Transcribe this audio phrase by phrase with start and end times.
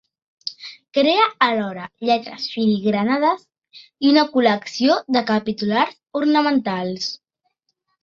[0.97, 3.47] Crea alhora lletres filigranades
[4.09, 7.17] i una col·lecció de capitulars ornamentals.